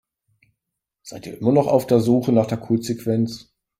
[1.03, 3.51] Seid ihr noch immer auf der Suche nach der Codesequenz?